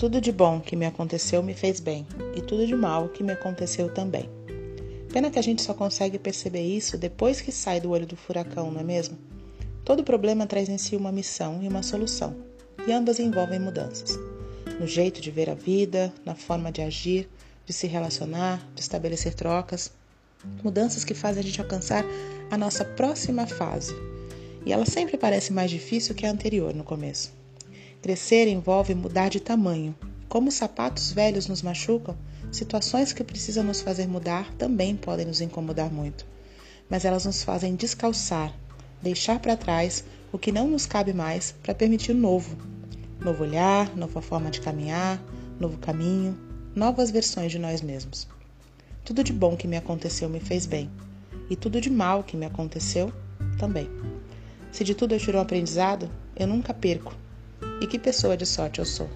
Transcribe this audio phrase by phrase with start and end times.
[0.00, 3.34] Tudo de bom que me aconteceu me fez bem, e tudo de mal que me
[3.34, 4.30] aconteceu também.
[5.12, 8.70] Pena que a gente só consegue perceber isso depois que sai do olho do furacão,
[8.70, 9.18] não é mesmo?
[9.84, 12.34] Todo problema traz em si uma missão e uma solução,
[12.88, 14.18] e ambas envolvem mudanças.
[14.80, 17.28] No jeito de ver a vida, na forma de agir,
[17.66, 19.92] de se relacionar, de estabelecer trocas.
[20.64, 22.06] Mudanças que fazem a gente alcançar
[22.50, 23.94] a nossa próxima fase.
[24.64, 27.38] E ela sempre parece mais difícil que a anterior no começo.
[28.02, 29.94] Crescer envolve mudar de tamanho.
[30.26, 32.16] Como os sapatos velhos nos machucam,
[32.50, 36.24] situações que precisam nos fazer mudar também podem nos incomodar muito.
[36.88, 38.54] Mas elas nos fazem descalçar,
[39.02, 42.56] deixar para trás o que não nos cabe mais para permitir o novo.
[43.20, 45.22] Novo olhar, nova forma de caminhar,
[45.58, 46.38] novo caminho,
[46.74, 48.26] novas versões de nós mesmos.
[49.04, 50.90] Tudo de bom que me aconteceu me fez bem,
[51.50, 53.12] e tudo de mal que me aconteceu
[53.58, 53.90] também.
[54.72, 57.14] Se de tudo eu tiro um aprendizado, eu nunca perco.
[57.78, 59.10] E que pessoa de sorte eu sou!